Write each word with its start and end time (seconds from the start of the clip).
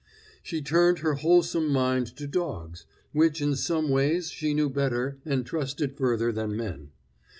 She 0.41 0.63
turned 0.63 0.97
her 1.05 1.13
wholesome 1.13 1.67
mind 1.69 2.07
to 2.17 2.25
dogs, 2.25 2.87
which 3.13 3.39
in 3.39 3.55
some 3.55 3.87
ways 3.89 4.31
she 4.31 4.55
knew 4.55 4.67
better 4.67 5.19
and 5.25 5.45
trusted 5.45 5.95
further 5.95 6.31
than 6.31 6.57
men. 6.57 6.89